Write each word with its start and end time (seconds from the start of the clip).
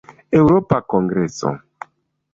Eŭropa 0.37 0.79
kongreso. 0.95 1.55